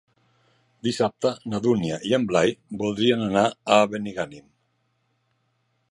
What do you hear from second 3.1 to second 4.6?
anar a Benigànim.